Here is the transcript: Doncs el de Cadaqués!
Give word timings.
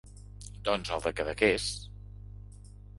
Doncs 0.69 0.93
el 0.97 1.05
de 1.05 1.13
Cadaqués! 1.21 1.71